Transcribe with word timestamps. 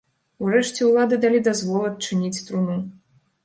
Урэшце 0.45 0.81
ўлады 0.87 1.21
далі 1.27 1.43
дазвол 1.49 1.87
адчыніць 1.93 2.43
труну. 2.51 2.83